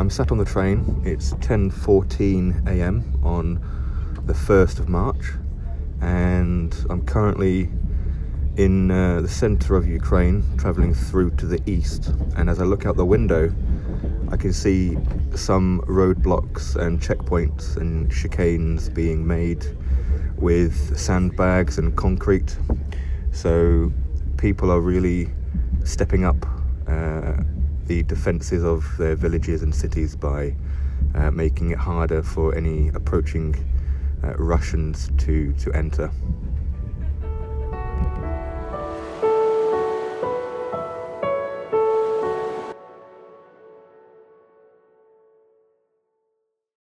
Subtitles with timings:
[0.00, 1.02] I'm sat on the train.
[1.04, 3.20] It's 10:14 a.m.
[3.22, 3.60] on
[4.24, 5.34] the 1st of March,
[6.00, 7.68] and I'm currently
[8.56, 12.14] in uh, the centre of Ukraine, travelling through to the east.
[12.34, 13.52] And as I look out the window,
[14.30, 14.96] I can see
[15.34, 19.66] some roadblocks and checkpoints and chicanes being made
[20.38, 22.56] with sandbags and concrete.
[23.32, 23.92] So
[24.38, 25.28] people are really
[25.84, 26.46] stepping up
[26.88, 27.34] uh,
[27.90, 30.54] the defences of their villages and cities by
[31.16, 33.52] uh, making it harder for any approaching
[34.22, 36.08] uh, Russians to, to enter.